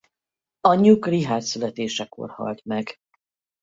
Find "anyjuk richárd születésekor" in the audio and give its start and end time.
0.59-2.29